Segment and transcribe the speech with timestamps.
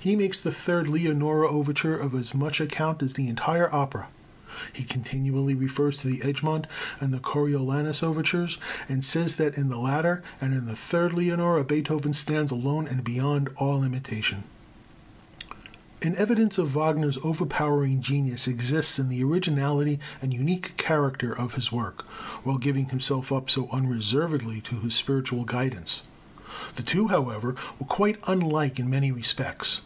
[0.00, 4.06] He makes the Third Leonore Overture of as much account as the entire opera;
[4.72, 6.68] he continually refers to the Egmont
[7.00, 11.62] and the Coriolanus Overtures, and says that in the latter and in the Third Leonore,
[11.64, 14.44] Beethoven stands alone and beyond all imitation.
[14.44, 15.50] [H] Mr.
[15.50, 16.12] Ellis's translation.
[16.12, 21.72] An evidence of Wagner's overpowering genius exists in the originality and unique character of his
[21.72, 22.02] work,
[22.44, 26.02] while giving himself up so unreservedly to this spiritual guidance.
[26.76, 29.82] The two, however, were quite unlike in many respects.